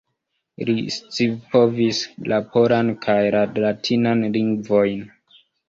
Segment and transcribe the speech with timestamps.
[0.69, 1.99] Li scipovis
[2.33, 5.09] la polan kaj la latinan lingvojn.